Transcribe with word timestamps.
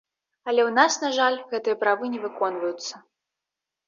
Але 0.51 0.61
ў 0.61 0.71
нас, 0.77 0.95
на 1.03 1.09
жаль, 1.17 1.37
гэтыя 1.51 1.75
правы 1.83 2.09
не 2.13 2.19
выконваюцца. 2.23 2.95